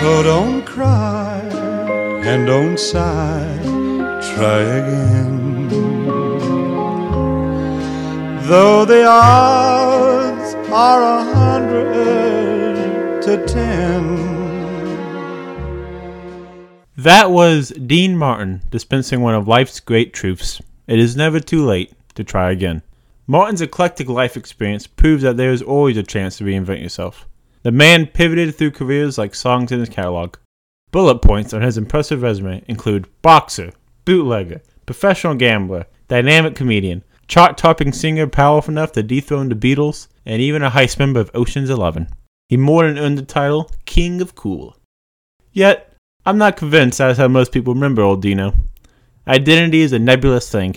[0.00, 1.40] So don't cry
[2.22, 3.58] and don't sigh,
[4.34, 5.68] try again.
[8.46, 14.28] Though the odds are a hundred to ten.
[16.96, 20.62] That was Dean Martin dispensing one of life's great truths.
[20.86, 22.82] It is never too late to try again.
[23.26, 27.26] Martin's eclectic life experience proves that there is always a chance to reinvent yourself.
[27.68, 30.36] The man pivoted through careers like songs in his catalog.
[30.90, 33.72] Bullet points on his impressive resume include boxer,
[34.06, 40.40] bootlegger, professional gambler, dynamic comedian, chart topping singer powerful enough to dethrone the Beatles, and
[40.40, 42.08] even a heist member of Ocean's Eleven.
[42.48, 44.74] He more than earned the title King of Cool.
[45.52, 48.54] Yet, I'm not convinced that's how most people remember old Dino.
[49.26, 50.76] Identity is a nebulous thing.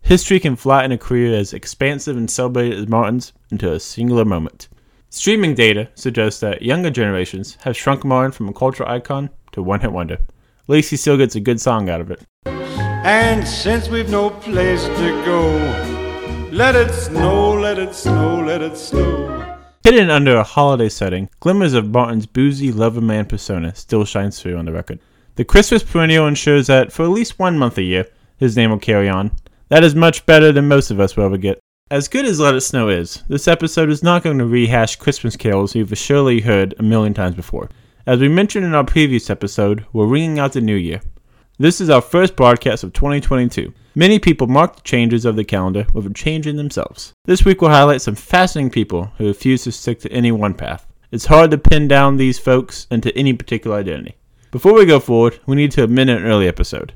[0.00, 4.68] History can flatten a career as expansive and celebrated as Martin's into a singular moment.
[5.12, 9.80] Streaming data suggests that younger generations have shrunk Martin from a cultural icon to one
[9.80, 10.14] hit wonder.
[10.14, 12.22] At least he still gets a good song out of it.
[12.46, 18.76] And since we've no place to go, let it snow, let it snow, let it
[18.76, 19.58] snow.
[19.82, 24.58] Hidden under a holiday setting, glimmers of Martin's boozy lover man persona still shines through
[24.58, 25.00] on the record.
[25.34, 28.06] The Christmas perennial ensures that for at least one month a year,
[28.36, 29.32] his name will carry on.
[29.70, 31.58] That is much better than most of us will ever get.
[31.92, 35.36] As good as Let It Snow is, this episode is not going to rehash Christmas
[35.36, 37.68] carols you've surely heard a million times before.
[38.06, 41.00] As we mentioned in our previous episode, we're ringing out the new year.
[41.58, 43.74] This is our first broadcast of 2022.
[43.96, 47.12] Many people mark the changes of the calendar with a change in themselves.
[47.24, 50.86] This week we'll highlight some fascinating people who refuse to stick to any one path.
[51.10, 54.14] It's hard to pin down these folks into any particular identity.
[54.52, 56.92] Before we go forward, we need to amend an early episode.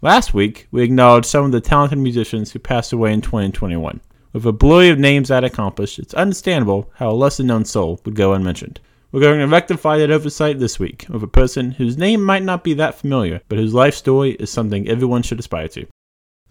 [0.00, 4.00] Last week, we acknowledged some of the talented musicians who passed away in 2021.
[4.32, 8.14] With a blurry of names that accomplished, it's understandable how a lesser known soul would
[8.14, 8.78] go unmentioned.
[9.10, 12.62] We're going to rectify that oversight this week with a person whose name might not
[12.62, 15.86] be that familiar, but whose life story is something everyone should aspire to.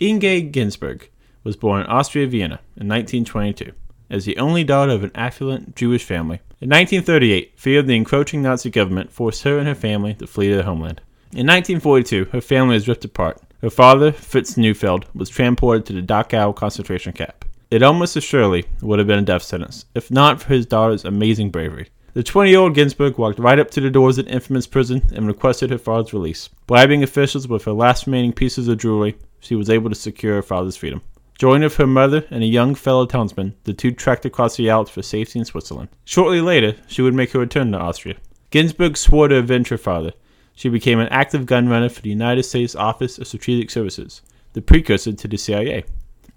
[0.02, 1.10] Inge Ginsberg
[1.46, 3.72] was born in Austria Vienna in 1922
[4.10, 6.42] as the only daughter of an affluent Jewish family.
[6.60, 10.52] In 1938, fear of the encroaching Nazi government forced her and her family to flee
[10.52, 11.00] their homeland.
[11.32, 13.42] In 1942, her family was ripped apart.
[13.62, 17.46] Her father, Fritz Neufeld, was transported to the Dachau concentration camp.
[17.72, 21.52] It almost assuredly would have been a death sentence, if not for his daughter's amazing
[21.52, 21.90] bravery.
[22.14, 25.04] The 20 year old Ginsberg walked right up to the doors of the infamous prison
[25.14, 26.50] and requested her father's release.
[26.66, 30.42] Bribing officials with her last remaining pieces of jewelry, she was able to secure her
[30.42, 31.04] father's freedom.
[31.38, 34.90] Joined with her mother and a young fellow townsman, the two trekked across the Alps
[34.90, 35.90] for safety in Switzerland.
[36.06, 38.16] Shortly later, she would make her return to Austria.
[38.50, 40.14] Ginsberg swore to avenge her father.
[40.56, 44.62] She became an active gun runner for the United States Office of Strategic Services, the
[44.64, 45.86] precursor to the CIA.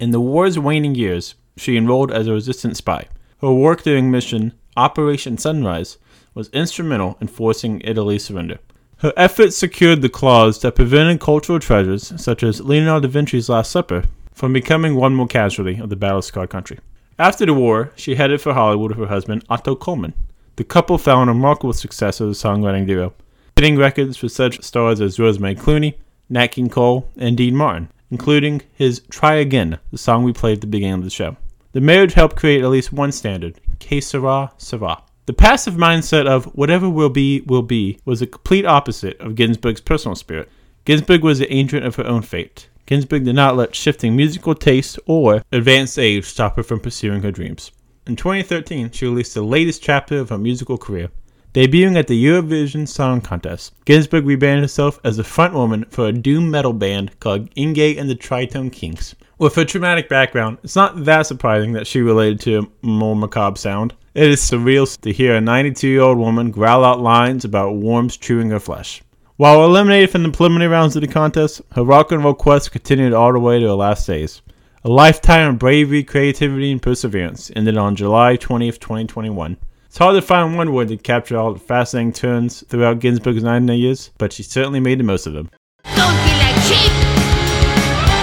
[0.03, 3.07] In the war's waning years, she enrolled as a resistance spy.
[3.41, 5.97] Her work during mission Operation Sunrise
[6.35, 8.59] was instrumental in forcing Italy's surrender.
[8.97, 13.71] Her efforts secured the clause that prevented cultural treasures, such as Leonardo da Vinci's Last
[13.71, 14.03] Supper,
[14.33, 16.81] from becoming one more casualty of the battle scarred country.
[17.17, 20.15] After the war, she headed for Hollywood with her husband, Otto Kollmann.
[20.57, 23.15] The couple found remarkable success as a songwriting duo,
[23.55, 25.95] hitting records for such stars as Rosemary Clooney,
[26.29, 30.61] Nat King Cole, and Dean Martin, including his Try Again, the song we played at
[30.61, 31.37] the beginning of the show.
[31.73, 35.03] The marriage helped create at least one standard, Que sera, sera.
[35.25, 39.81] The passive mindset of whatever will be, will be was the complete opposite of Ginsberg's
[39.81, 40.51] personal spirit.
[40.85, 42.69] Ginsberg was the agent of her own fate.
[42.85, 47.31] Ginsberg did not let shifting musical taste or advanced age stop her from pursuing her
[47.31, 47.71] dreams.
[48.07, 51.09] In 2013, she released the latest chapter of her musical career.
[51.55, 56.51] Debuting at the Eurovision Song Contest, Ginsberg rebranded herself as a frontwoman for a doom
[56.51, 59.15] metal band called Inge and the Tritone Kings.
[59.37, 63.59] With her traumatic background, it's not that surprising that she related to a more macabre
[63.59, 63.93] sound.
[64.15, 68.17] It is surreal to hear a 92 year old woman growl out lines about worms
[68.17, 69.03] chewing her flesh.
[69.37, 73.13] While eliminated from the preliminary rounds of the contest, her rock and roll quest continued
[73.13, 74.41] all the way to her last days.
[74.85, 79.59] A lifetime of bravery, creativity, and perseverance ended on July 20th, 2021.
[79.93, 83.77] It's hard to find one word to capture all the fascinating turns throughout Ginsberg's 90
[83.77, 85.51] years, but she certainly made the most of them.
[85.85, 86.91] Don't be like sheep.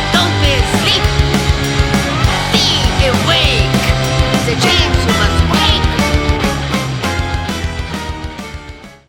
[0.10, 1.04] Don't be asleep.
[2.50, 2.66] Be
[3.06, 3.70] awake.
[4.50, 5.86] The James you must wake.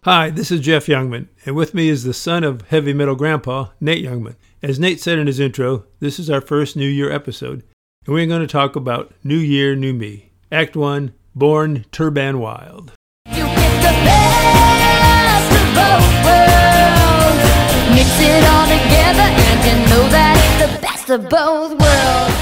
[0.05, 3.69] Hi, this is Jeff Youngman, and with me is the son of heavy metal grandpa,
[3.81, 4.37] Nate Youngman.
[4.63, 7.63] As Nate said in his intro, this is our first New Year episode,
[8.05, 10.27] and we're going to talk about New Year, New Me.
[10.53, 12.93] Act 1 Born Turban Wild.
[13.27, 17.43] You get the best of both worlds.
[17.94, 22.35] Mix it all together, and you know that the best of both worlds.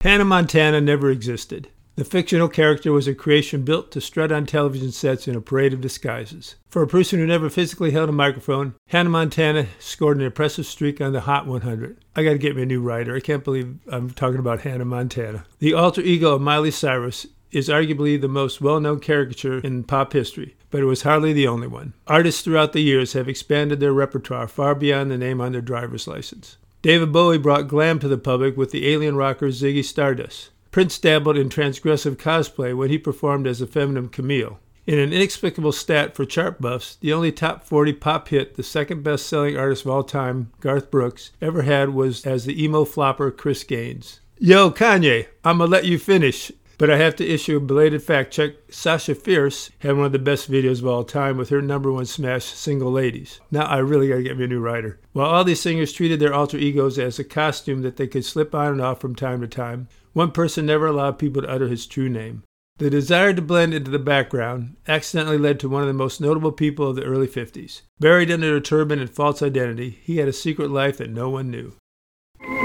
[0.00, 1.68] Hannah Montana never existed.
[1.98, 5.72] The fictional character was a creation built to strut on television sets in a parade
[5.72, 6.54] of disguises.
[6.68, 11.00] For a person who never physically held a microphone, Hannah Montana scored an impressive streak
[11.00, 11.98] on the Hot 100.
[12.14, 13.16] I gotta get me a new writer.
[13.16, 15.44] I can't believe I'm talking about Hannah Montana.
[15.58, 20.12] The alter ego of Miley Cyrus is arguably the most well known caricature in pop
[20.12, 21.94] history, but it was hardly the only one.
[22.06, 26.06] Artists throughout the years have expanded their repertoire far beyond the name on their driver's
[26.06, 26.58] license.
[26.80, 30.50] David Bowie brought glam to the public with the alien rocker Ziggy Stardust.
[30.78, 34.60] Prince dabbled in transgressive cosplay when he performed as a feminine Camille.
[34.86, 39.02] In an inexplicable stat for chart buffs, the only top 40 pop hit the second
[39.02, 43.32] best selling artist of all time, Garth Brooks, ever had was as the emo flopper
[43.32, 44.20] Chris Gaines.
[44.38, 46.52] Yo, Kanye, I'ma let you finish.
[46.78, 48.52] But I have to issue a belated fact check.
[48.70, 52.06] Sasha Fierce had one of the best videos of all time with her number one
[52.06, 53.40] smash, Single Ladies.
[53.50, 55.00] Now I really gotta get me a new writer.
[55.12, 58.54] While all these singers treated their alter egos as a costume that they could slip
[58.54, 61.86] on and off from time to time, one person never allowed people to utter his
[61.86, 62.42] true name.
[62.78, 66.50] The desire to blend into the background accidentally led to one of the most notable
[66.50, 67.82] people of the early 50s.
[68.00, 71.52] Buried under a turban and false identity, he had a secret life that no one
[71.52, 71.72] knew.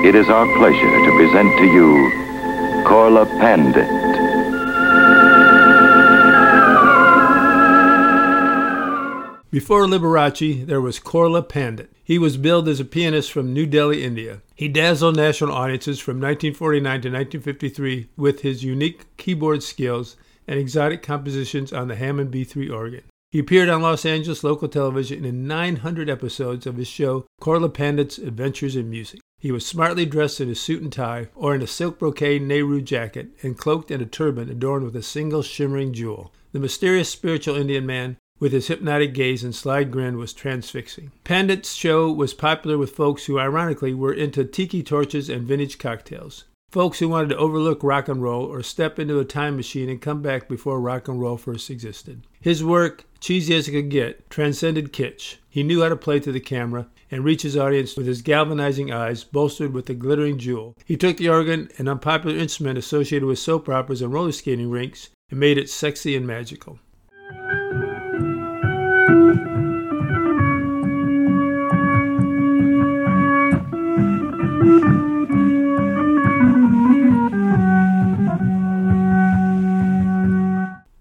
[0.03, 2.11] It is our pleasure to present to you
[2.87, 4.12] Korla Pandit.
[9.53, 11.91] Before Liberace, there was Korla Pandit.
[12.03, 14.41] He was billed as a pianist from New Delhi, India.
[14.55, 20.17] He dazzled national audiences from 1949 to 1953 with his unique keyboard skills
[20.47, 23.03] and exotic compositions on the Hammond B3 organ.
[23.31, 28.17] He appeared on Los Angeles local television in 900 episodes of his show Korla Pandit's
[28.17, 29.19] Adventures in Music.
[29.37, 32.81] He was smartly dressed in a suit and tie or in a silk brocade Nehru
[32.81, 36.33] jacket and cloaked in a turban adorned with a single shimmering jewel.
[36.53, 41.11] The mysterious spiritual Indian man with his hypnotic gaze and sly grin was transfixing.
[41.23, 46.45] Pandit's show was popular with folks who, ironically, were into tiki torches and vintage cocktails.
[46.71, 50.01] Folks who wanted to overlook rock and roll or step into a time machine and
[50.01, 52.25] come back before rock and roll first existed.
[52.41, 55.35] His work, cheesy as it could get, transcended kitsch.
[55.47, 58.91] He knew how to play to the camera and reach his audience with his galvanizing
[58.91, 60.75] eyes bolstered with a glittering jewel.
[60.83, 65.11] He took the organ, an unpopular instrument associated with soap operas and roller skating rinks,
[65.29, 66.79] and made it sexy and magical.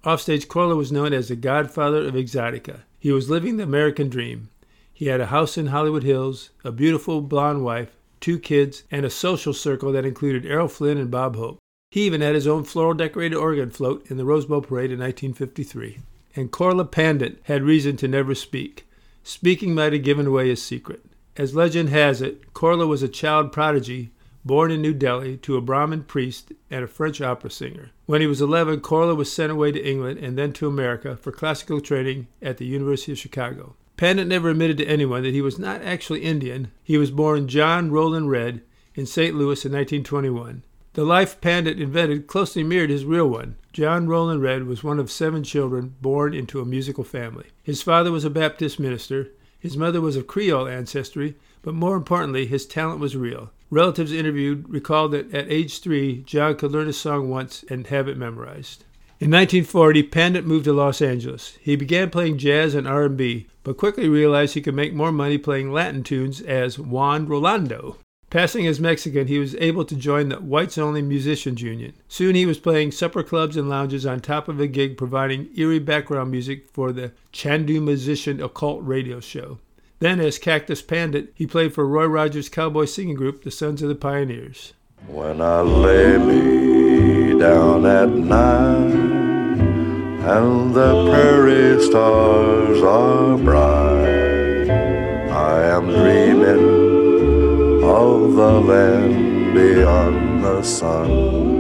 [0.05, 2.81] Offstage, Korla was known as the godfather of exotica.
[2.99, 4.49] He was living the American dream.
[4.93, 9.11] He had a house in Hollywood Hills, a beautiful blonde wife, two kids, and a
[9.11, 11.59] social circle that included Errol Flynn and Bob Hope.
[11.93, 14.99] He even had his own floral decorated organ float in the Rose Bowl Parade in
[14.99, 15.99] 1953.
[16.35, 18.87] And Korla Pandit had reason to never speak.
[19.23, 21.05] Speaking might have given away his secret.
[21.37, 24.11] As legend has it, Korla was a child prodigy
[24.45, 27.91] born in New Delhi to a Brahmin priest and a French opera singer.
[28.07, 31.33] When he was 11, Korla was sent away to England and then to America for
[31.33, 33.77] classical training at the University of Chicago.
[33.97, 36.73] Pandit never admitted to anyone that he was not actually Indian.
[36.83, 38.63] He was born John Roland Redd
[38.95, 39.35] in St.
[39.35, 40.65] Louis in 1921.
[40.95, 43.57] The life Pandit invented closely mirrored his real one.
[43.73, 47.47] John Roland Redd was one of seven children born into a musical family.
[47.63, 49.31] His father was a Baptist minister.
[49.59, 53.53] His mother was of Creole ancestry, but more importantly, his talent was real.
[53.73, 58.07] Relatives interviewed recalled that at age three, John could learn a song once and have
[58.07, 58.85] it memorized.
[59.19, 61.57] In 1940, Pandit moved to Los Angeles.
[61.59, 65.73] He began playing jazz and R&B, but quickly realized he could make more money playing
[65.73, 67.97] Latin tunes as Juan Rolando.
[68.29, 71.95] Passing as Mexican, he was able to join the Whites Only Musicians Union.
[72.09, 75.79] Soon he was playing supper clubs and lounges on top of a gig providing eerie
[75.79, 79.61] background music for the Chandu Magician Occult radio show.
[80.03, 83.89] Then, as Cactus Pandit, he played for Roy Rogers' cowboy singing group, the Sons of
[83.89, 84.73] the Pioneers.
[85.07, 88.95] When I lay me down at night
[90.27, 94.69] and the prairie stars are bright,
[95.31, 101.52] I am dreaming of the land beyond the sun.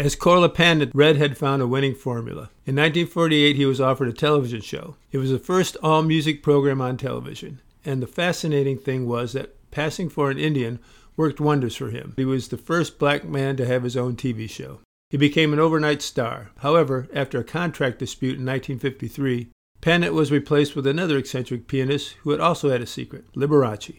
[0.00, 2.48] As Korla Pandit, Redd had found a winning formula.
[2.64, 4.96] In 1948, he was offered a television show.
[5.12, 7.60] It was the first all music program on television.
[7.84, 10.78] And the fascinating thing was that passing for an Indian
[11.18, 12.14] worked wonders for him.
[12.16, 14.80] He was the first black man to have his own TV show.
[15.10, 16.52] He became an overnight star.
[16.60, 19.50] However, after a contract dispute in 1953,
[19.82, 23.98] Pandit was replaced with another eccentric pianist who had also had a secret, Liberace.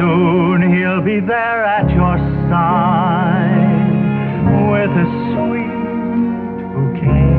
[0.00, 2.18] Soon he'll be there at your
[2.50, 3.25] side
[4.76, 5.72] with a sweet
[6.74, 7.36] bouquet.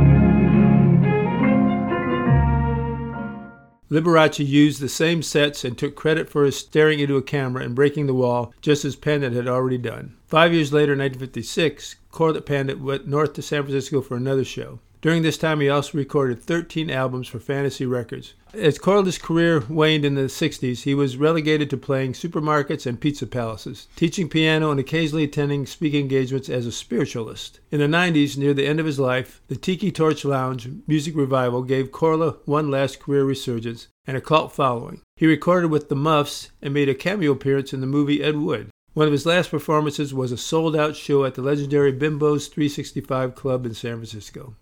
[3.92, 7.76] Liberace used the same sets and took credit for his staring into a camera and
[7.76, 10.18] breaking the wall, just as Pandit had already done.
[10.26, 14.80] Five years later, in 1956, Korla Pandit went north to San Francisco for another show.
[15.00, 18.34] During this time, he also recorded 13 albums for Fantasy Records.
[18.54, 23.28] As Korla's career waned in the 60s, he was relegated to playing supermarkets and pizza
[23.28, 27.60] palaces, teaching piano and occasionally attending speaking engagements as a spiritualist.
[27.70, 31.62] In the 90s, near the end of his life, the Tiki Torch Lounge music revival
[31.62, 35.02] gave Korla one last career resurgence and a cult following.
[35.16, 38.72] He recorded with the Muffs and made a cameo appearance in the movie Ed Wood.
[38.94, 43.36] One of his last performances was a sold out show at the legendary Bimbo's 365
[43.36, 44.56] Club in San Francisco.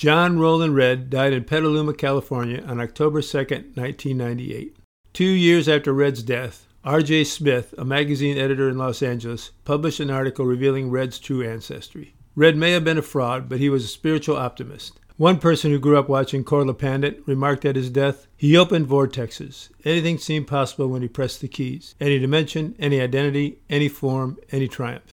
[0.00, 4.74] John Roland Redd died in Petaluma, California on October 2, 1998.
[5.12, 7.24] Two years after Redd's death, R.J.
[7.24, 12.14] Smith, a magazine editor in Los Angeles, published an article revealing Redd's true ancestry.
[12.34, 14.98] Redd may have been a fraud, but he was a spiritual optimist.
[15.18, 19.68] One person who grew up watching Korla Pandit remarked at his death, he opened vortexes.
[19.84, 21.94] Anything seemed possible when he pressed the keys.
[22.00, 25.12] Any dimension, any identity, any form, any triumph.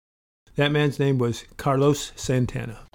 [0.56, 2.86] That man's name was Carlos Santana.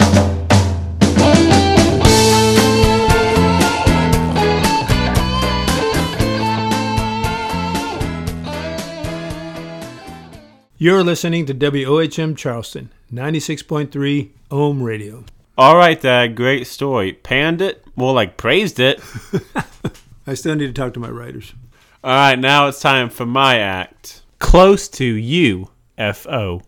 [10.77, 15.23] You're listening to WOHM Charleston, 96.3 Ohm Radio.
[15.57, 16.35] All right, Dad.
[16.35, 17.13] Great story.
[17.13, 17.85] Panned it?
[17.95, 19.01] More like praised it.
[20.27, 21.53] I still need to talk to my writers.
[22.03, 24.21] All right, now it's time for my act.
[24.39, 26.61] Close to you, F.O.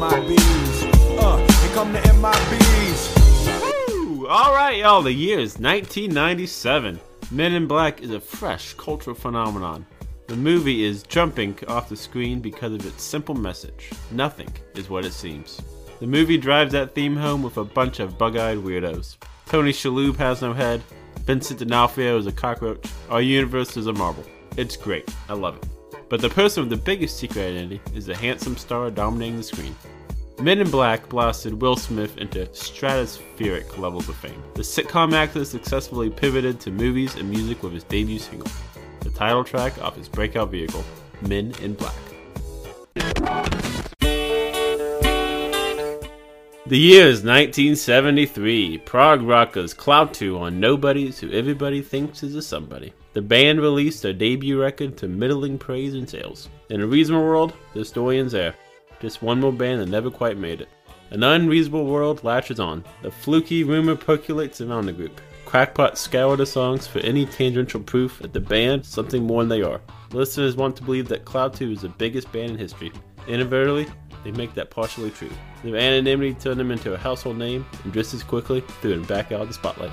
[0.00, 1.18] MIBs.
[1.18, 3.90] Uh, here come the MIBs.
[3.90, 4.28] Woo!
[4.28, 5.02] All right, y'all.
[5.02, 7.00] The year is 1997.
[7.32, 9.86] Men in Black is a fresh cultural phenomenon.
[10.26, 13.90] The movie is jumping off the screen because of its simple message.
[14.10, 15.60] Nothing is what it seems.
[16.00, 19.16] The movie drives that theme home with a bunch of bug-eyed weirdos.
[19.46, 20.82] Tony Shalhoub has no head.
[21.20, 22.84] Vincent D'Onofrio is a cockroach.
[23.08, 24.24] Our universe is a marble.
[24.56, 25.08] It's great.
[25.28, 25.66] I love it.
[26.08, 29.76] But the person with the biggest secret identity is the handsome star dominating the screen.
[30.40, 34.42] Men in Black blasted Will Smith into stratospheric levels of fame.
[34.54, 38.50] The sitcom actor successfully pivoted to movies and music with his debut single,
[39.00, 40.82] the title track off his breakout vehicle,
[41.20, 41.94] Men in Black.
[46.66, 48.78] The year is 1973.
[48.78, 52.94] Prog rockers Klaatu on Nobodies, who everybody thinks is a somebody.
[53.12, 56.48] The band released their debut record to middling praise and sales.
[56.70, 58.54] In a reasonable world, the story ends there.
[59.00, 60.68] Just one more band that never quite made it.
[61.10, 62.84] An unreasonable world latches on.
[63.02, 65.20] The fluky rumor percolates around the group.
[65.44, 69.62] Crackpots scour the songs for any tangential proof that the band something more than they
[69.62, 69.80] are.
[70.12, 72.92] Listeners want to believe that Klaatu is the biggest band in history.
[73.26, 73.86] Inadvertently,
[74.22, 75.30] they make that partially true.
[75.64, 79.32] Their anonymity turned them into a household name, and just as quickly threw them back
[79.32, 79.90] out of the spotlight.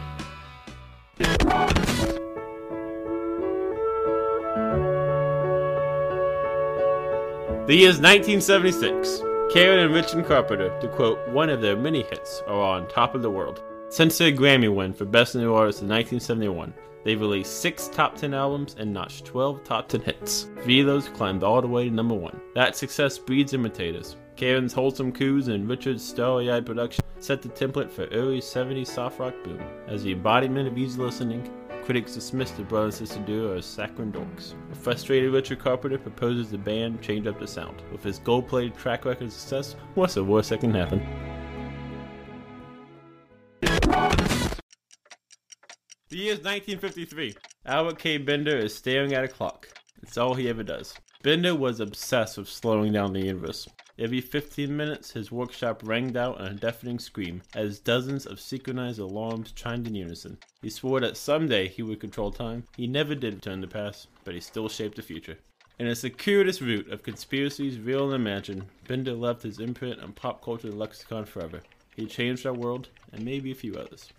[7.68, 9.20] The year is 1976.
[9.52, 13.22] Karen and Richard Carpenter, to quote one of their many hits, are on top of
[13.22, 13.62] the world.
[13.90, 18.34] Since their Grammy win for Best New Artist in 1971, they've released six top 10
[18.34, 20.48] albums and notched 12 top 10 hits.
[20.64, 22.40] Three of those climbed all the way to number one.
[22.56, 24.16] That success breeds imitators.
[24.38, 29.34] Karen's wholesome coos and Richard's starry-eyed production set the template for early 70s soft rock
[29.44, 29.62] boom.
[29.90, 31.52] As the embodiment of easy listening,
[31.88, 34.56] critics dismissed the brother sister duo as saccharine dorks.
[34.74, 37.82] A frustrated Richard Carpenter proposes the band change up the sound.
[37.94, 41.00] With his gold-plated track record success, what's the worst that can happen?
[46.10, 47.36] The year is 1953.
[47.66, 48.18] Albert K.
[48.18, 49.70] Bender is staring at a clock.
[50.04, 50.94] It's all he ever does.
[51.24, 53.66] Bender was obsessed with slowing down the universe.
[54.00, 59.00] Every 15 minutes, his workshop rang out in a deafening scream as dozens of synchronized
[59.00, 60.38] alarms chimed in unison.
[60.62, 62.66] He swore that someday he would control time.
[62.76, 65.40] He never did return the past, but he still shaped the future.
[65.80, 70.44] In a circuitous route of conspiracies real and imagined, Bender left his imprint on pop
[70.44, 71.62] culture lexicon forever.
[71.96, 74.14] He changed our world, and maybe a few others.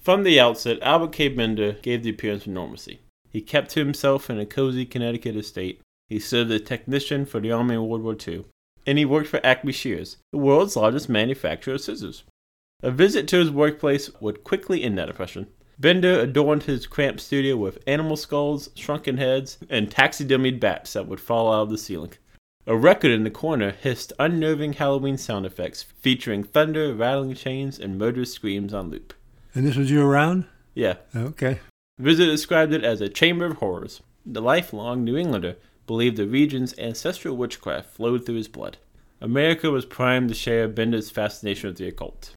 [0.00, 1.28] From the outset, Albert K.
[1.28, 3.00] Bender gave the appearance of normalcy.
[3.28, 5.82] He kept to himself in a cozy Connecticut estate.
[6.08, 8.44] He served as a technician for the Army in World War II.
[8.86, 12.22] And he worked for Acme Shears, the world's largest manufacturer of scissors.
[12.82, 15.48] A visit to his workplace would quickly end that impression.
[15.78, 21.20] Bender adorned his cramped studio with animal skulls, shrunken heads, and taxidermied bats that would
[21.20, 22.12] fall out of the ceiling.
[22.66, 27.98] A record in the corner hissed unnerving Halloween sound effects featuring thunder, rattling chains, and
[27.98, 29.12] murderous screams on loop.
[29.54, 30.44] And this was you around?
[30.74, 31.58] Yeah, Okay.
[31.98, 34.00] the visitor described it as a chamber of horrors.
[34.24, 35.56] The lifelong New Englander
[35.86, 38.78] believed the region's ancestral witchcraft flowed through his blood.
[39.20, 42.32] America was primed to share Bender's fascination with the occult.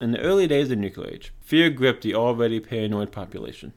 [0.00, 3.72] In the early days of the nuclear age, fear gripped the already paranoid population.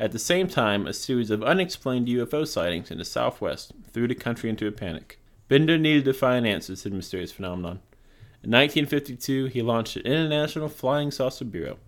[0.00, 4.14] At the same time, a series of unexplained UFO sightings in the southwest threw the
[4.14, 5.20] country into a panic.
[5.48, 7.80] Bender needed to find answers to the mysterious phenomenon.
[8.42, 11.78] In 1952, he launched the International Flying Saucer Bureau,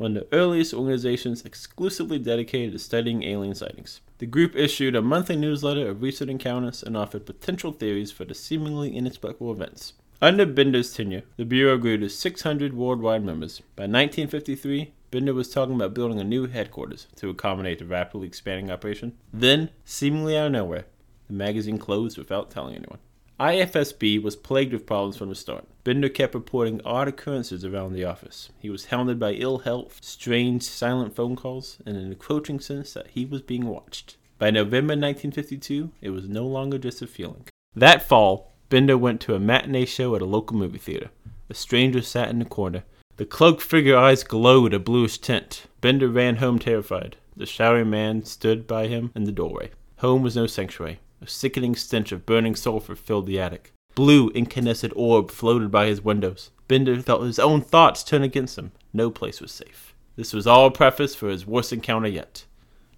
[0.00, 4.00] one of the earliest organizations exclusively dedicated to studying alien sightings.
[4.16, 8.34] The group issued a monthly newsletter of recent encounters and offered potential theories for the
[8.34, 9.92] seemingly inexplicable events.
[10.22, 13.60] Under Bender's tenure, the Bureau grew to 600 worldwide members.
[13.76, 18.70] By 1953, Bender was talking about building a new headquarters to accommodate the rapidly expanding
[18.70, 19.18] operation.
[19.34, 20.86] Then, seemingly out of nowhere,
[21.26, 23.00] the magazine closed without telling anyone.
[23.40, 25.64] IFSB was plagued with problems from the start.
[25.82, 28.50] Bender kept reporting odd occurrences around the office.
[28.58, 33.06] He was hounded by ill health, strange, silent phone calls, and an encroaching sense that
[33.08, 34.18] he was being watched.
[34.38, 37.46] By November 1952, it was no longer just a feeling.
[37.74, 41.08] That fall, Bender went to a matinee show at a local movie theater.
[41.48, 42.84] A stranger sat in the corner.
[43.16, 45.66] The cloaked figure eyes glowed a bluish tint.
[45.80, 47.16] Bender ran home terrified.
[47.34, 49.70] The shouting man stood by him in the doorway.
[50.00, 51.00] Home was no sanctuary.
[51.22, 53.72] A sickening stench of burning sulfur filled the attic.
[53.94, 56.50] Blue, incandescent orb floated by his windows.
[56.68, 58.72] Bender felt his own thoughts turn against him.
[58.92, 59.94] No place was safe.
[60.16, 62.44] This was all preface for his worst encounter yet.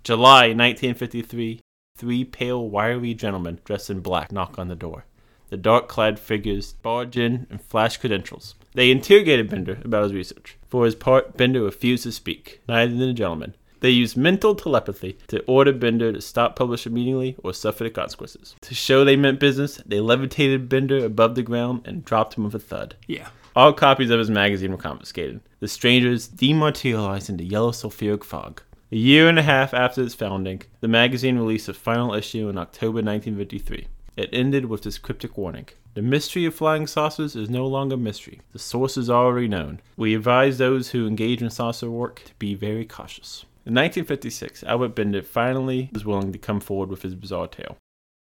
[0.05, 1.61] July 1953.
[1.97, 5.05] Three pale, wiry gentlemen dressed in black knock on the door.
[5.51, 8.55] The dark clad figures barge in and flash credentials.
[8.75, 10.57] They interrogated Bender about his research.
[10.69, 13.55] For his part, Bender refused to speak, neither did the gentlemen.
[13.83, 18.55] They used mental telepathy to order Bender to stop publishing immediately or suffer the consequences.
[18.61, 22.55] To show they meant business, they levitated Bender above the ground and dropped him with
[22.55, 22.95] a thud.
[23.09, 23.31] Yeah.
[23.57, 25.41] All copies of his magazine were confiscated.
[25.59, 28.63] The strangers dematerialized into yellow sulfuric fog.
[28.93, 32.59] A year and a half after its founding, the magazine released a final issue in
[32.59, 33.89] October 1953.
[34.17, 35.67] It ended with this cryptic warning.
[35.95, 38.43] The mystery of flying saucers is no longer a mystery.
[38.53, 39.81] The source is already known.
[39.97, 43.45] We advise those who engage in saucer work to be very cautious.
[43.65, 47.77] In 1956, Albert Bender finally was willing to come forward with his bizarre tale.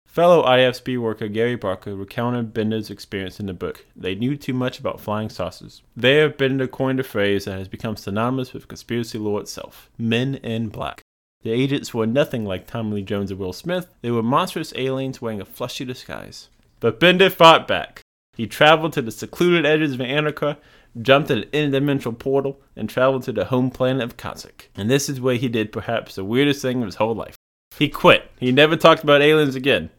[0.05, 4.77] Fellow IFSB worker Gray Barker recounted Bender's experience in the book, They Knew Too Much
[4.77, 5.81] About Flying Saucers.
[5.97, 10.69] There, Bender coined a phrase that has become synonymous with conspiracy lore itself Men in
[10.69, 11.01] Black.
[11.41, 15.19] The agents were nothing like Tommy Lee Jones or Will Smith, they were monstrous aliens
[15.19, 16.49] wearing a fleshy disguise.
[16.79, 18.01] But Bender fought back.
[18.35, 20.59] He traveled to the secluded edges of Antarctica,
[21.01, 24.67] jumped an interdimensional portal, and traveled to the home planet of Kazik.
[24.75, 27.35] And this is where he did perhaps the weirdest thing of his whole life.
[27.77, 28.29] He quit.
[28.39, 29.89] He never talked about aliens again.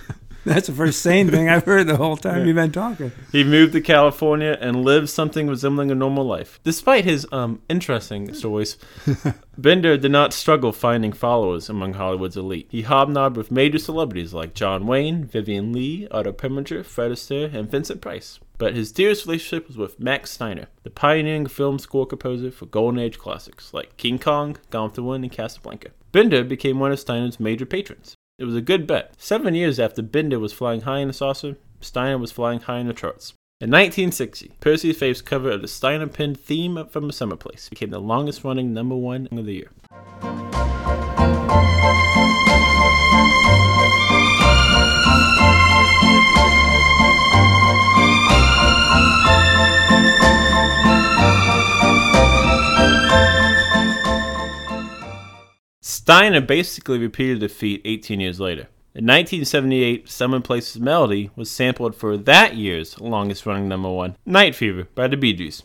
[0.48, 3.12] That's the first sane thing I've heard the whole time you've been talking.
[3.30, 6.58] He moved to California and lived something resembling a normal life.
[6.64, 8.78] Despite his um, interesting stories,
[9.58, 12.68] Bender did not struggle finding followers among Hollywood's elite.
[12.70, 17.70] He hobnobbed with major celebrities like John Wayne, Vivien Leigh, Otto Preminger, Fred Astaire, and
[17.70, 18.40] Vincent Price.
[18.56, 22.98] But his dearest relationship was with Max Steiner, the pioneering film score composer for Golden
[22.98, 25.90] Age classics like King Kong, Gone with the Wind, and Casablanca.
[26.10, 28.16] Bender became one of Steiner's major patrons.
[28.38, 29.14] It was a good bet.
[29.18, 32.86] Seven years after Bender was flying high in the saucer, Steiner was flying high in
[32.86, 33.32] the charts.
[33.60, 37.90] In 1960, Percy Faith's cover of the Steiner penned theme from a summer place became
[37.90, 39.70] the longest running number one of the year.
[56.08, 58.68] Steiner basically repeated the feat 18 years later.
[58.94, 64.54] In 1978, Summer Place's Melody was sampled for that year's longest running number one, Night
[64.54, 65.64] Fever by the Bee Gees.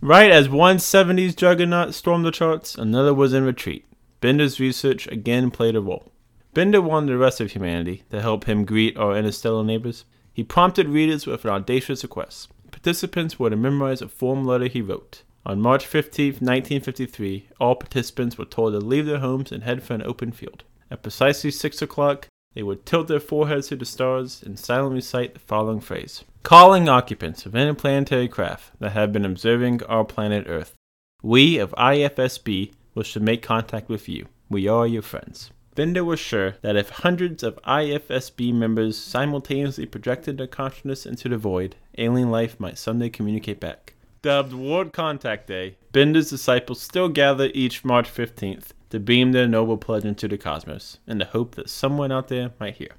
[0.00, 3.86] Right as one 70s juggernaut stormed the charts, another was in retreat.
[4.20, 6.11] Bender's research again played a role.
[6.54, 10.04] Bender wanted the rest of humanity to help him greet our interstellar neighbors.
[10.34, 12.50] He prompted readers with an audacious request.
[12.70, 15.22] Participants were to memorize a form letter he wrote.
[15.46, 19.94] On March 15, 1953, all participants were told to leave their homes and head for
[19.94, 20.64] an open field.
[20.90, 25.32] At precisely 6 o'clock, they would tilt their foreheads to the stars and silently recite
[25.32, 30.74] the following phrase Calling occupants of interplanetary craft that have been observing our planet Earth.
[31.22, 34.26] We of IFSB wish to make contact with you.
[34.50, 35.50] We are your friends.
[35.74, 41.38] Bender was sure that if hundreds of IFSB members simultaneously projected their consciousness into the
[41.38, 43.94] void, alien life might someday communicate back.
[44.20, 49.78] Dubbed World Contact Day, Bender's disciples still gather each March 15th to beam their noble
[49.78, 52.90] pledge into the cosmos, in the hope that someone out there might hear.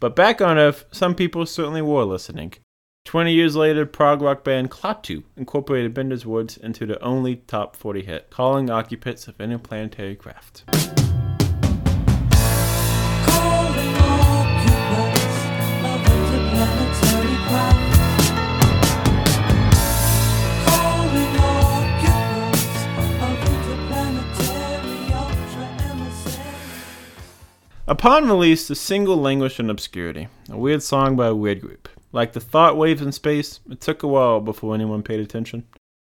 [0.00, 2.54] But back on Earth, some people certainly were listening.
[3.04, 8.02] 20 years later, prog rock band Klaatu incorporated Bender's Woods into their only top 40
[8.02, 10.64] hit, calling occupants of interplanetary craft.
[27.88, 31.88] Upon release, the single languished in obscurity, a weird song by a weird group.
[32.12, 35.64] Like the thought waves in space, it took a while before anyone paid attention.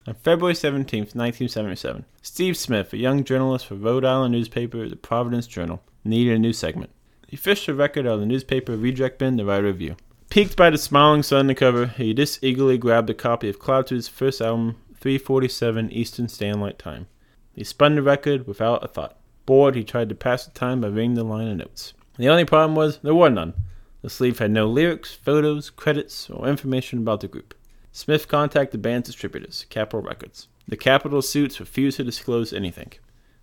[0.07, 5.46] On February 17, 1977, Steve Smith, a young journalist for Rhode Island newspaper The Providence
[5.46, 6.90] Journal, needed a new segment.
[7.26, 9.96] He fished a record out of the newspaper reject bin to write a review.
[10.30, 13.58] Piqued by the smiling sun on the cover, he just eagerly grabbed a copy of
[13.58, 17.08] Cloud Klaatu's first album, 347 Eastern Standard Time.
[17.52, 19.18] He spun the record without a thought.
[19.44, 21.94] Bored, he tried to pass the time by reading the liner notes.
[22.16, 23.54] The only problem was there were none.
[24.02, 27.52] The sleeve had no lyrics, photos, credits, or information about the group.
[27.90, 30.46] Smith contacted the band's distributors, Capitol Records.
[30.68, 32.92] The Capitol suits refused to disclose anything.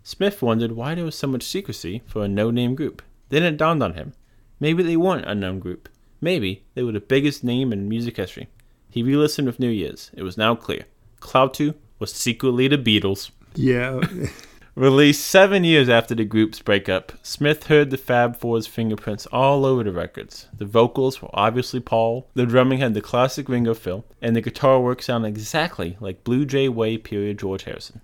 [0.03, 3.01] Smith wondered why there was so much secrecy for a no-name group.
[3.27, 4.13] Then it dawned on him.
[4.61, 5.89] Maybe they weren't a known group.
[6.21, 8.47] Maybe they were the biggest name in music history.
[8.89, 10.11] He re-listened with New Year's.
[10.13, 10.85] It was now clear.
[11.19, 13.31] Klaatu was secretly the Beatles.
[13.55, 14.01] Yeah.
[14.75, 19.83] Released seven years after the group's breakup, Smith heard the Fab Four's fingerprints all over
[19.83, 20.47] the records.
[20.55, 24.79] The vocals were obviously Paul, the drumming had the classic Ringo feel, and the guitar
[24.79, 28.01] work sounded exactly like Blue Jay Way period George Harrison.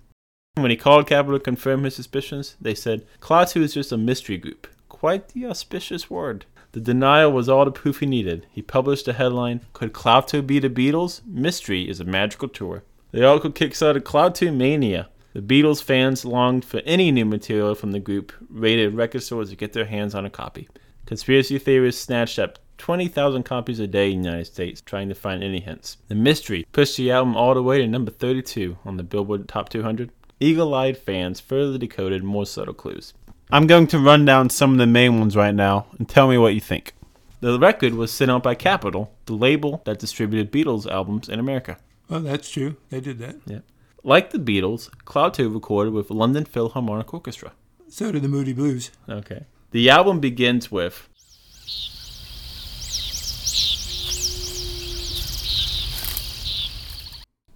[0.56, 4.36] When he called Capitol to confirm his suspicions, they said, Klaatu is just a mystery
[4.36, 4.66] group.
[4.88, 6.44] Quite the auspicious word.
[6.74, 8.48] The denial was all the proof he needed.
[8.50, 11.24] He published a headline, Could Klaatu be the Beatles?
[11.24, 12.82] Mystery is a magical tour.
[13.12, 18.00] The article kickstarted Klaatu Mania, the Beatles fans longed for any new material from the
[18.00, 20.68] group, raided record stores to get their hands on a copy.
[21.06, 25.44] Conspiracy theorists snatched up 20,000 copies a day in the United States trying to find
[25.44, 25.98] any hints.
[26.08, 29.68] The mystery pushed the album all the way to number 32 on the Billboard Top
[29.68, 30.10] 200.
[30.40, 33.14] Eagle eyed fans further decoded more subtle clues.
[33.50, 36.38] I'm going to run down some of the main ones right now and tell me
[36.38, 36.94] what you think.
[37.40, 41.76] The record was sent out by Capitol, the label that distributed Beatles albums in America.
[42.08, 42.76] Oh, that's true.
[42.88, 43.36] They did that.
[43.46, 43.60] Yeah.
[44.02, 47.52] Like the Beatles, Klaatu recorded with London Philharmonic Orchestra.
[47.88, 48.90] So did the Moody Blues.
[49.08, 49.44] Okay.
[49.72, 51.08] The album begins with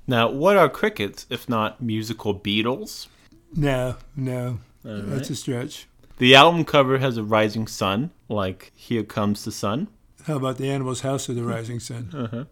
[0.07, 3.09] Now, what are crickets if not musical Beatles?
[3.55, 4.59] No, no.
[4.85, 5.31] All That's right.
[5.31, 5.87] a stretch.
[6.19, 9.89] The album cover has a rising sun, like Here Comes the Sun.
[10.25, 12.11] How about the Animals House of the Rising Sun?
[12.13, 12.45] Uh-huh.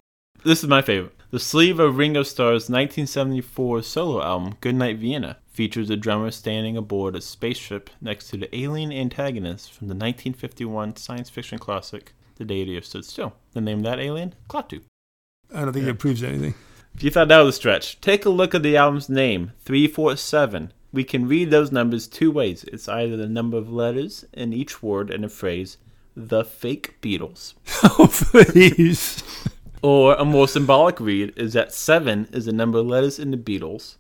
[0.45, 1.15] This is my favorite.
[1.31, 7.17] The sleeve of Ringo Starr's 1974 solo album, Goodnight Vienna, features a drummer standing aboard
[7.17, 12.65] a spaceship next to the alien antagonist from the 1951 science fiction classic, The Day
[12.65, 13.35] the Earth Stood Still.
[13.53, 14.35] The name of that alien?
[14.49, 14.83] Klaatu.
[15.53, 16.55] I don't think it proves anything.
[16.95, 20.73] If you thought that was a stretch, take a look at the album's name, 347.
[20.93, 22.65] We can read those numbers two ways.
[22.65, 25.79] It's either the number of letters in each word in a phrase,
[26.15, 27.55] the fake Beatles.
[27.83, 29.23] Oh, please.
[29.83, 33.37] Or a more symbolic read is that 7 is the number of letters in the
[33.37, 33.97] Beatles.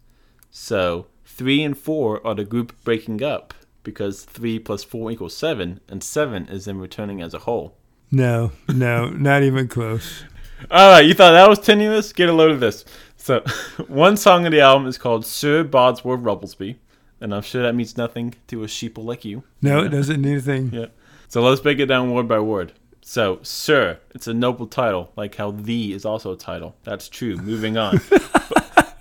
[0.50, 5.78] So 3 and 4 are the group breaking up because 3 plus 4 equals 7,
[5.88, 7.76] and 7 is them returning as a whole.
[8.10, 10.24] No, no, not even close.
[10.72, 12.12] Alright, you thought that was tenuous?
[12.12, 12.84] Get a load of this.
[13.26, 13.40] So,
[13.88, 16.76] one song of the album is called Sir Bodsworth Rubblesby,
[17.20, 19.42] and I'm sure that means nothing to a sheeple like you.
[19.60, 20.70] No, it doesn't mean anything.
[20.72, 20.86] Yeah.
[21.26, 22.74] So let's break it down word by word.
[23.00, 26.76] So, Sir, it's a noble title, like how the is also a title.
[26.84, 27.34] That's true.
[27.36, 27.96] Moving on.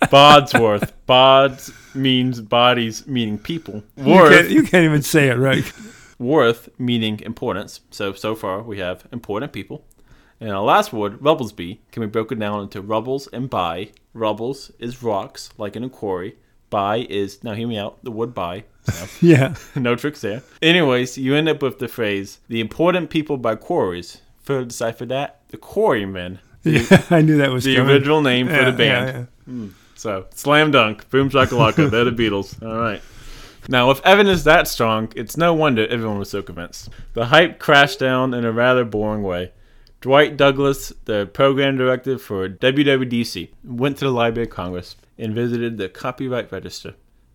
[0.09, 0.91] Bodsworth.
[1.07, 3.83] Bods means bodies, meaning people.
[3.95, 5.71] You Worth, can't, you can't even say it right.
[6.17, 7.81] worth meaning importance.
[7.91, 9.85] So, so far we have important people.
[10.39, 13.91] And our last word, Rubblesby, can be broken down into rubbles and by.
[14.13, 16.35] Rubbles is rocks, like in a quarry.
[16.69, 18.65] By is, now hear me out, the word by.
[18.91, 19.55] So, Yeah.
[19.75, 20.43] no tricks there.
[20.61, 24.21] Anyways, you end up with the phrase, the important people by quarries.
[24.43, 26.39] Further decipher that, the quarrymen.
[26.67, 27.91] Yeah, I knew that was The coming.
[27.91, 29.07] original name for the band.
[29.07, 29.67] yeah, hmm.
[29.93, 32.59] So, slam dunk, boom shakalaka, they're the Beatles.
[32.67, 33.01] All right.
[33.69, 36.89] Now, if Evan is that strong, it's no wonder everyone was so convinced.
[37.13, 39.51] The hype crashed down in a rather boring way.
[40.05, 45.77] Dwight Douglas, the program director for WWDC, went to the Library of Congress and visited
[45.77, 46.93] the copyright register.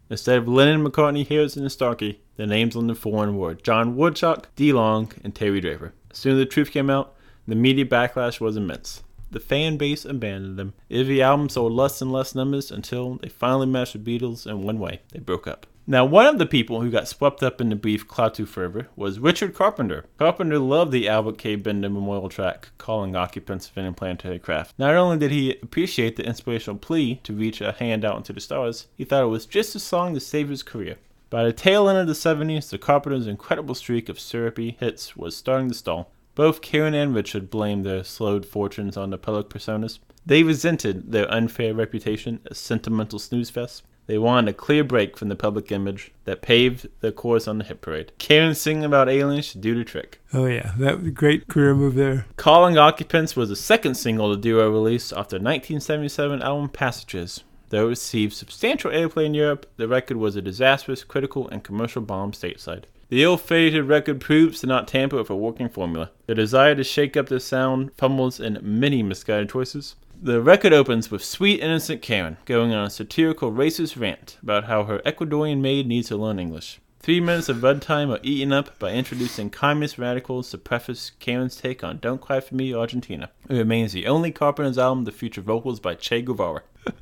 [0.09, 4.45] Instead of Lennon, McCartney, Harrison, and Starkey, the names on the form were John Woloschuk,
[4.55, 4.73] D.
[4.73, 5.95] Long, and Terry Draper.
[6.13, 9.03] As soon as the truth came out, the media backlash was immense.
[9.33, 10.75] The fan base abandoned them.
[10.89, 14.79] Every album sold less and less numbers until they finally matched the Beatles in one
[14.79, 15.01] way.
[15.11, 15.67] They broke up.
[15.91, 19.19] Now, one of the people who got swept up in the brief Klaatu fervor was
[19.19, 20.05] Richard Carpenter.
[20.21, 21.57] Carpenter loved the Albert K.
[21.57, 24.79] Bender memorial track, calling occupants of interplanetary craft.
[24.79, 28.41] Not only did he appreciate the inspirational plea to reach a hand out into the
[28.41, 30.95] stars, he thought it was just a song to save his career.
[31.29, 35.37] By the tail end of the 70s, the Carpenters' incredible streak of syrupy hits was
[35.37, 36.13] starting to stall.
[36.37, 39.99] Both Karen and Richard blamed their slowed fortunes on the public personas.
[40.25, 43.83] They resented their unfair reputation as sentimental snooze fests.
[44.11, 47.65] They wanted a clear break from the public image that paved their course on the
[47.65, 48.11] hit parade.
[48.19, 50.19] Karen singing about aliens should do the trick.
[50.35, 52.27] Oh yeah, that was a great career move there.
[52.35, 57.45] Calling Occupants was the second single the duo released off their 1977 album Passages.
[57.69, 62.03] Though it received substantial airplay in Europe, the record was a disastrous critical and commercial
[62.03, 62.87] bomb stateside.
[63.11, 66.11] The ill-fated record proves to not tamper with a working formula.
[66.27, 69.95] The desire to shake up the sound fumbles in many misguided choices.
[70.23, 74.85] The record opens with sweet, innocent Karen going on a satirical racist rant about how
[74.85, 76.79] her Ecuadorian maid needs to learn English.
[77.03, 81.83] Three minutes of runtime are eaten up by introducing communist radicals to preface Karen's take
[81.83, 83.31] on Don't Cry For Me, Argentina.
[83.49, 86.63] It remains the only Carpenter's album to feature vocals by Che Guevara.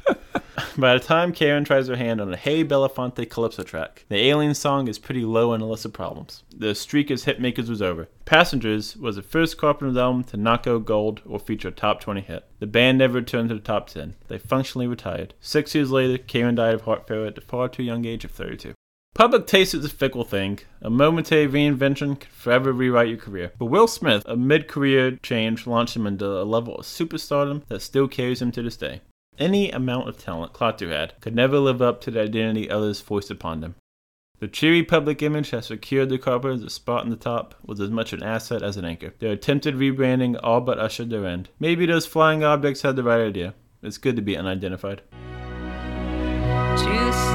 [0.79, 4.55] By the time Karen tries her hand on a Hey Belafonte Calypso track, the Alien
[4.55, 6.45] song is pretty low on the list of problems.
[6.57, 8.09] The streak as hitmakers was over.
[8.25, 12.21] Passengers was the first Carpenter's album to not go gold or feature a top 20
[12.21, 12.45] hit.
[12.61, 14.15] The band never returned to the top 10.
[14.29, 15.35] They functionally retired.
[15.41, 18.31] Six years later, Karen died of heart failure at the far too young age of
[18.31, 18.75] 32.
[19.19, 20.61] Public taste is a fickle thing.
[20.81, 23.51] A momentary reinvention could forever rewrite your career.
[23.59, 28.07] But Will Smith, a mid-career change launched him into a level of superstardom that still
[28.07, 29.01] carries him to this day.
[29.37, 33.33] Any amount of talent Klaatu had could never live up to the identity others forced
[33.33, 33.75] upon them.
[34.39, 37.91] The cheery public image that secured the Carpenters a spot in the top was as
[37.91, 39.15] much an asset as an anchor.
[39.19, 41.49] Their attempted rebranding all but ushered their end.
[41.59, 43.55] Maybe those flying objects had the right idea.
[43.83, 45.03] It's good to be unidentified.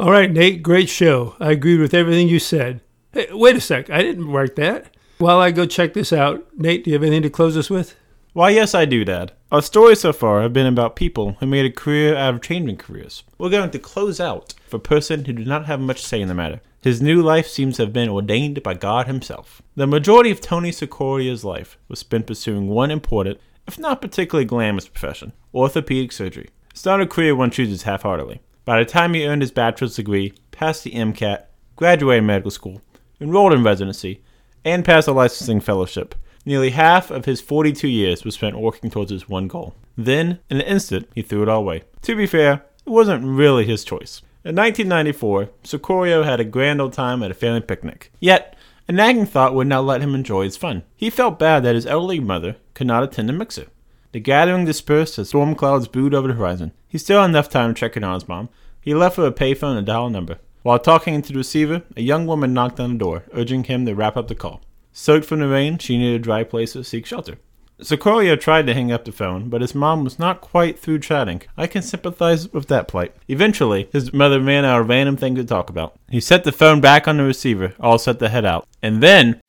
[0.00, 1.36] All right, Nate, great show.
[1.38, 2.80] I agreed with everything you said.
[3.12, 4.86] Hey, wait a sec, I didn't write that.
[5.18, 7.94] While I go check this out, Nate, do you have anything to close us with?
[8.32, 9.30] Why, yes, I do, Dad.
[9.52, 12.78] Our stories so far have been about people who made a career out of changing
[12.78, 13.22] careers.
[13.38, 16.26] We're going to close out for a person who did not have much say in
[16.26, 16.60] the matter.
[16.82, 19.62] His new life seems to have been ordained by God Himself.
[19.76, 24.88] The majority of Tony Cicoria's life was spent pursuing one important, if not particularly glamorous
[24.88, 26.48] profession orthopedic surgery.
[26.72, 28.40] It's not a career one chooses half heartedly.
[28.64, 31.44] By the time he earned his bachelor's degree, passed the MCAT,
[31.76, 32.82] graduated medical school,
[33.20, 34.20] enrolled in residency,
[34.64, 39.12] and passed a licensing fellowship, nearly half of his 42 years was spent working towards
[39.12, 39.76] his one goal.
[39.96, 41.84] Then, in an instant, he threw it all away.
[42.02, 44.22] To be fair, it wasn't really his choice.
[44.44, 48.10] In 1994, Cicoria had a grand old time at a family picnic.
[48.18, 48.56] Yet,
[48.88, 50.82] a nagging thought would not let him enjoy his fun.
[50.96, 53.68] He felt bad that his elderly mother could not attend the mixer.
[54.10, 56.72] The gathering dispersed as storm clouds brewed over the horizon.
[56.88, 58.48] He still had enough time to check in on his mom.
[58.80, 60.38] He left for a payphone and a dial number.
[60.62, 63.94] While talking into the receiver, a young woman knocked on the door, urging him to
[63.94, 64.60] wrap up the call.
[64.92, 67.38] Soaked from the rain, she needed a dry place to seek shelter.
[67.80, 71.42] Cicoria tried to hang up the phone, but his mom was not quite through chatting.
[71.56, 73.14] I can sympathize with that plight.
[73.28, 75.94] Eventually, his mother ran out of random things to talk about.
[76.08, 78.68] He set the phone back on the receiver, all set to head out.
[78.82, 79.40] And then.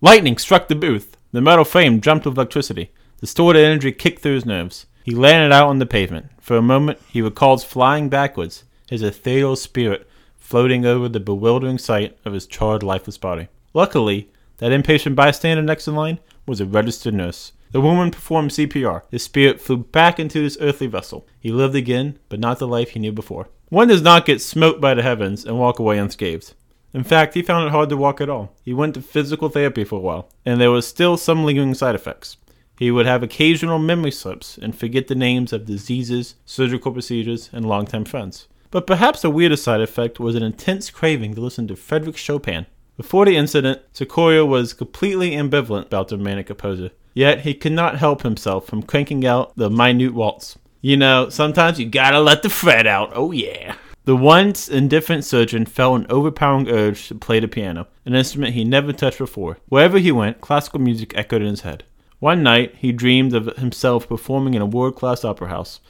[0.00, 1.16] Lightning struck the booth.
[1.30, 2.90] The metal frame jumped with electricity.
[3.20, 4.86] The stored energy kicked through his nerves.
[5.04, 6.26] He landed out on the pavement.
[6.40, 12.18] For a moment, he recalls flying backwards, his ethereal spirit floating over the bewildering sight
[12.26, 13.48] of his charred, lifeless body.
[13.72, 17.52] Luckily, that impatient bystander next in line was a registered nurse.
[17.72, 19.02] The woman performed CPR.
[19.10, 21.26] His spirit flew back into his earthly vessel.
[21.40, 23.48] He lived again, but not the life he knew before.
[23.70, 26.52] One does not get smote by the heavens and walk away unscathed.
[26.92, 28.54] In fact, he found it hard to walk at all.
[28.62, 31.94] He went to physical therapy for a while, and there was still some lingering side
[31.94, 32.36] effects.
[32.78, 37.64] He would have occasional memory slips and forget the names of diseases, surgical procedures, and
[37.64, 38.48] longtime friends.
[38.70, 42.66] But perhaps the weirdest side effect was an intense craving to listen to Frederick Chopin.
[42.96, 46.90] Before the incident, Cicoria was completely ambivalent about the manic composer.
[47.14, 50.58] Yet he could not help himself from cranking out the minute waltz.
[50.80, 53.12] You know, sometimes you gotta let the fret out.
[53.14, 53.76] Oh yeah.
[54.04, 58.64] The once indifferent surgeon felt an overpowering urge to play the piano, an instrument he
[58.64, 59.58] never touched before.
[59.68, 61.84] Wherever he went, classical music echoed in his head.
[62.18, 65.80] One night, he dreamed of himself performing in a world class opera house.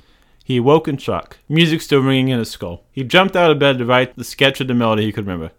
[0.45, 2.85] He awoke in shock, music still ringing in his skull.
[2.93, 5.53] He jumped out of bed to write the sketch of the melody he could remember.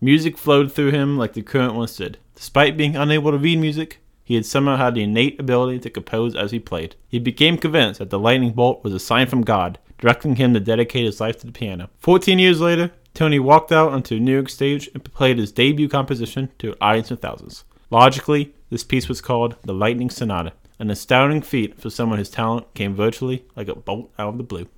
[0.00, 2.18] Music flowed through him like the current once did.
[2.36, 6.36] Despite being unable to read music, he had somehow had the innate ability to compose
[6.36, 6.94] as he played.
[7.08, 10.60] He became convinced that the lightning bolt was a sign from God, directing him to
[10.60, 11.90] dedicate his life to the piano.
[11.98, 15.88] Fourteen years later, Tony walked out onto a New York stage and played his debut
[15.88, 17.64] composition to an audience of thousands.
[17.90, 22.72] Logically, this piece was called The Lightning Sonata, an astounding feat for someone whose talent
[22.74, 24.68] came virtually like a bolt out of the blue.